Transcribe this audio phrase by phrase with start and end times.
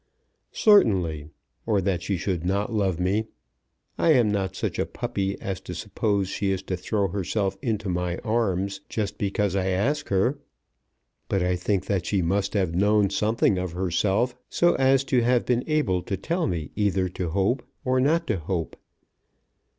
[0.51, 1.29] "Certainly;
[1.67, 3.27] or that she should not love me.
[3.99, 7.55] I am not such a puppy as to suppose that she is to throw herself
[7.61, 10.39] into my arms just because I ask her.
[11.29, 15.45] But I think that she must have known something of herself so as to have
[15.45, 18.77] been able to tell me either to hope or not to hope.